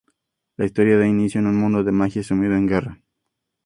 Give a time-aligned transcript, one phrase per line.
[0.57, 2.99] La historia da inicio en un mundo de magia sumido en guerra.